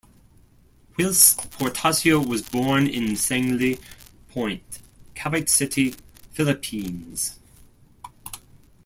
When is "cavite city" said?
5.13-5.93